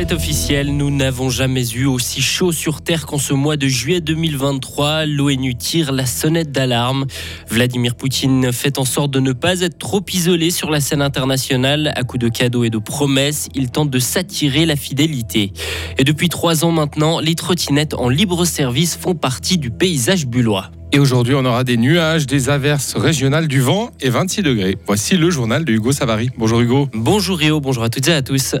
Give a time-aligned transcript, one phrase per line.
[0.00, 4.00] C'est officiel, nous n'avons jamais eu aussi chaud sur Terre qu'en ce mois de juillet
[4.00, 5.06] 2023.
[5.06, 7.04] L'ONU tire la sonnette d'alarme.
[7.48, 11.92] Vladimir Poutine fait en sorte de ne pas être trop isolé sur la scène internationale.
[11.96, 15.52] À coups de cadeaux et de promesses, il tente de s'attirer la fidélité.
[15.98, 20.70] Et depuis trois ans maintenant, les trottinettes en libre service font partie du paysage bullois.
[20.92, 24.78] Et aujourd'hui, on aura des nuages, des averses régionales, du vent et 26 degrés.
[24.86, 26.30] Voici le journal de Hugo Savary.
[26.38, 26.88] Bonjour Hugo.
[26.94, 28.54] Bonjour Rio, bonjour à toutes et à tous.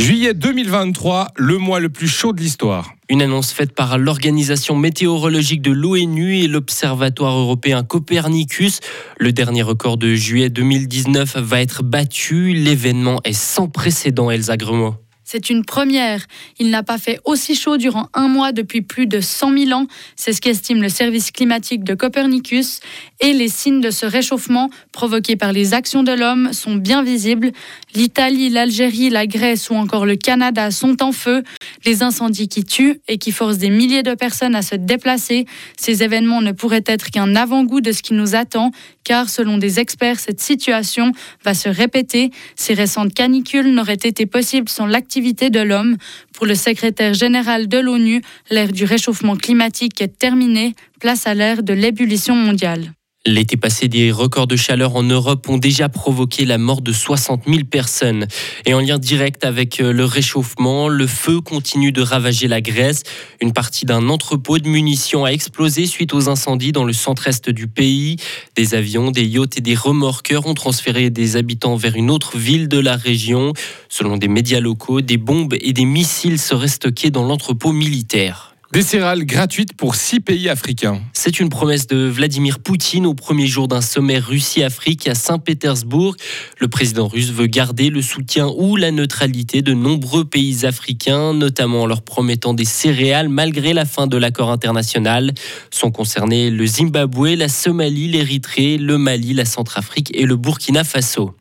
[0.00, 2.94] Juillet 2023, le mois le plus chaud de l'histoire.
[3.10, 8.80] Une annonce faite par l'Organisation météorologique de l'ONU et l'Observatoire européen Copernicus.
[9.18, 12.54] Le dernier record de juillet 2019 va être battu.
[12.54, 14.94] L'événement est sans précédent, Elsa Gremaud.
[15.32, 16.26] C'est une première.
[16.58, 19.86] Il n'a pas fait aussi chaud durant un mois depuis plus de 100 000 ans.
[20.16, 22.80] C'est ce qu'estime le service climatique de Copernicus.
[23.22, 27.52] Et les signes de ce réchauffement provoqué par les actions de l'homme sont bien visibles.
[27.94, 31.42] L'Italie, l'Algérie, la Grèce ou encore le Canada sont en feu.
[31.84, 35.44] Les incendies qui tuent et qui forcent des milliers de personnes à se déplacer.
[35.76, 38.70] Ces événements ne pourraient être qu'un avant-goût de ce qui nous attend,
[39.04, 41.12] car selon des experts, cette situation
[41.44, 42.30] va se répéter.
[42.56, 45.98] Ces récentes canicules n'auraient été possibles sans l'activité de l'homme.
[46.32, 51.62] Pour le secrétaire général de l'ONU, l'ère du réchauffement climatique est terminée, place à l'ère
[51.62, 52.92] de l'ébullition mondiale.
[53.26, 57.42] L'été passé, des records de chaleur en Europe ont déjà provoqué la mort de 60
[57.46, 58.26] 000 personnes.
[58.64, 63.02] Et en lien direct avec euh, le réchauffement, le feu continue de ravager la Grèce.
[63.42, 67.68] Une partie d'un entrepôt de munitions a explosé suite aux incendies dans le centre-est du
[67.68, 68.16] pays.
[68.56, 72.68] Des avions, des yachts et des remorqueurs ont transféré des habitants vers une autre ville
[72.68, 73.52] de la région.
[73.90, 78.49] Selon des médias locaux, des bombes et des missiles seraient stockés dans l'entrepôt militaire.
[78.72, 81.00] Des céréales gratuites pour six pays africains.
[81.12, 86.14] C'est une promesse de Vladimir Poutine au premier jour d'un sommet Russie-Afrique à Saint-Pétersbourg.
[86.60, 91.82] Le président russe veut garder le soutien ou la neutralité de nombreux pays africains, notamment
[91.82, 95.32] en leur promettant des céréales malgré la fin de l'accord international.
[95.72, 101.34] Sont concernés le Zimbabwe, la Somalie, l'Érythrée, le Mali, la Centrafrique et le Burkina Faso.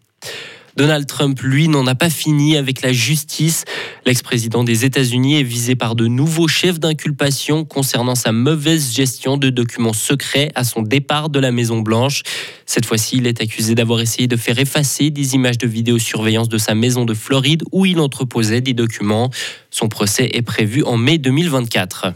[0.79, 3.65] Donald Trump, lui, n'en a pas fini avec la justice.
[4.05, 9.49] L'ex-président des États-Unis est visé par de nouveaux chefs d'inculpation concernant sa mauvaise gestion de
[9.49, 12.23] documents secrets à son départ de la Maison-Blanche.
[12.65, 16.57] Cette fois-ci, il est accusé d'avoir essayé de faire effacer des images de vidéosurveillance de
[16.57, 19.29] sa maison de Floride où il entreposait des documents.
[19.71, 22.13] Son procès est prévu en mai 2024.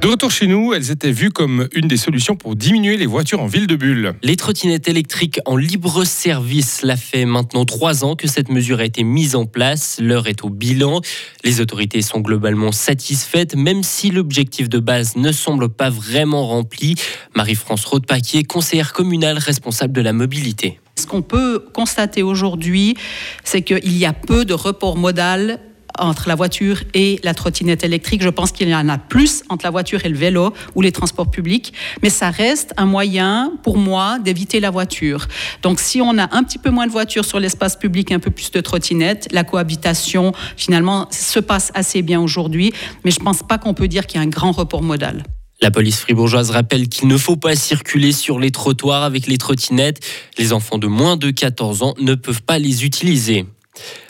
[0.00, 3.40] De retour chez nous, elles étaient vues comme une des solutions pour diminuer les voitures
[3.40, 4.14] en ville de Bulle.
[4.22, 8.84] Les trottinettes électriques en libre service, cela fait maintenant trois ans que cette mesure a
[8.84, 9.98] été mise en place.
[10.00, 11.00] L'heure est au bilan.
[11.42, 16.94] Les autorités sont globalement satisfaites, même si l'objectif de base ne semble pas vraiment rempli.
[17.34, 20.78] Marie-France Rodepaquier, conseillère communale responsable de la mobilité.
[20.98, 22.96] Ce qu'on peut constater aujourd'hui,
[23.44, 25.60] c'est qu'il y a peu de report modal
[25.98, 28.22] entre la voiture et la trottinette électrique.
[28.22, 30.92] Je pense qu'il y en a plus entre la voiture et le vélo ou les
[30.92, 35.26] transports publics, mais ça reste un moyen pour moi d'éviter la voiture.
[35.62, 38.30] Donc si on a un petit peu moins de voitures sur l'espace public, un peu
[38.30, 42.72] plus de trottinettes, la cohabitation finalement se passe assez bien aujourd'hui,
[43.04, 45.24] mais je ne pense pas qu'on peut dire qu'il y a un grand report modal.
[45.62, 50.04] La police fribourgeoise rappelle qu'il ne faut pas circuler sur les trottoirs avec les trottinettes.
[50.36, 53.46] Les enfants de moins de 14 ans ne peuvent pas les utiliser.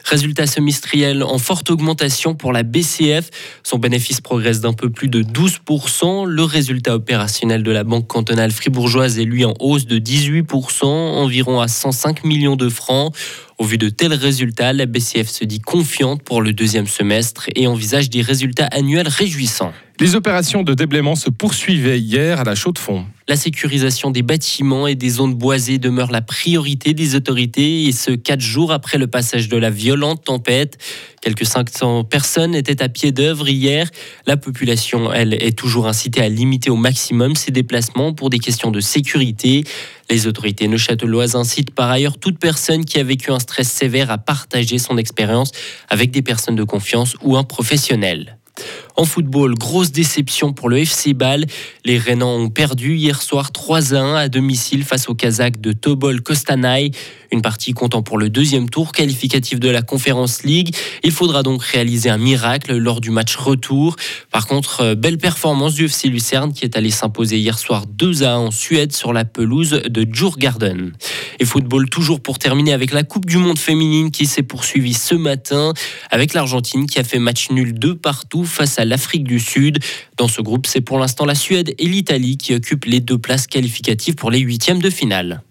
[0.09, 3.28] Résultat semestriel en forte augmentation pour la BCF.
[3.65, 6.27] Son bénéfice progresse d'un peu plus de 12%.
[6.27, 11.61] Le résultat opérationnel de la Banque cantonale fribourgeoise est lui en hausse de 18%, environ
[11.61, 13.12] à 105 millions de francs.
[13.59, 17.66] Au vu de tels résultats, la BCF se dit confiante pour le deuxième semestre et
[17.66, 19.72] envisage des résultats annuels réjouissants.
[19.99, 23.06] Les opérations de déblaiement se poursuivaient hier à la Chaux-de-Fonds.
[23.28, 28.11] La sécurisation des bâtiments et des zones boisées demeure la priorité des autorités et ce
[28.11, 30.77] quatre jours après le passage de la violente tempête.
[31.23, 33.89] Quelques 500 personnes étaient à pied d'œuvre hier.
[34.27, 38.71] La population, elle, est toujours incitée à limiter au maximum ses déplacements pour des questions
[38.71, 39.65] de sécurité.
[40.10, 44.19] Les autorités neuchâteloises incitent par ailleurs toute personne qui a vécu un stress sévère à
[44.19, 45.51] partager son expérience
[45.89, 48.37] avec des personnes de confiance ou un professionnel.
[48.98, 51.45] En football, grosse déception pour le FC Bâle.
[51.84, 56.22] Les Rénans ont perdu hier soir 3 1 à domicile face aux Kazakhs de Tobol
[56.22, 56.93] Kostanay.
[57.31, 60.75] Une partie comptant pour le deuxième tour qualificatif de la Conference League.
[61.04, 63.97] Il faudra donc réaliser un miracle lors du match retour.
[64.31, 68.22] Par contre, euh, belle performance du FC Lucerne qui est allé s'imposer hier soir 2
[68.22, 70.93] à 1 en Suède sur la pelouse de Djurgården.
[71.39, 75.15] Et football toujours pour terminer avec la Coupe du Monde féminine qui s'est poursuivie ce
[75.15, 75.75] matin
[76.10, 79.78] avec l'Argentine qui a fait match nul de partout face à l'Afrique du Sud.
[80.16, 83.47] Dans ce groupe, c'est pour l'instant la Suède et l'Italie qui occupent les deux places
[83.47, 85.42] qualificatives pour les huitièmes de finale.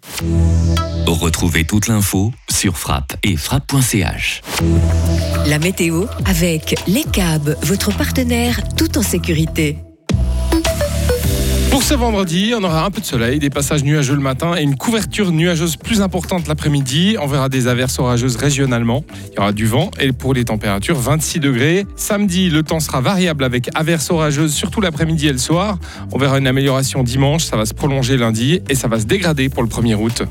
[1.08, 4.42] Retrouvez toute l'info sur frappe et frappe.ch.
[5.48, 9.78] La météo avec Les Cabs, votre partenaire tout en sécurité.
[11.86, 14.76] Ce vendredi, on aura un peu de soleil, des passages nuageux le matin et une
[14.76, 17.16] couverture nuageuse plus importante l'après-midi.
[17.22, 19.06] On verra des averses orageuses régionalement.
[19.32, 21.86] Il y aura du vent et pour les températures, 26 degrés.
[21.96, 25.78] Samedi, le temps sera variable avec averses orageuses surtout l'après-midi et le soir.
[26.12, 29.50] On verra une amélioration dimanche, ça va se prolonger lundi et ça va se dégrader
[29.50, 30.24] pour le 1er août.